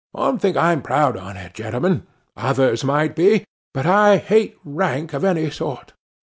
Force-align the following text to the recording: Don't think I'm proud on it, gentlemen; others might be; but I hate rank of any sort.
Don't 0.17 0.39
think 0.41 0.57
I'm 0.57 0.81
proud 0.81 1.15
on 1.15 1.37
it, 1.37 1.53
gentlemen; 1.53 2.07
others 2.35 2.83
might 2.83 3.15
be; 3.15 3.45
but 3.71 3.85
I 3.85 4.17
hate 4.17 4.57
rank 4.65 5.13
of 5.13 5.23
any 5.23 5.51
sort. 5.51 5.93